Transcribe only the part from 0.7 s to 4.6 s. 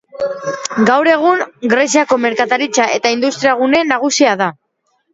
Gaur egun, Greziako merkataritza eta industriagune nagusia da.